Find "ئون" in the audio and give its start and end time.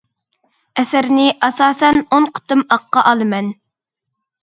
2.09-2.29